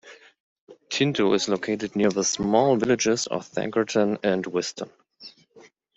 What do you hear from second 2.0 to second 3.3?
the small villages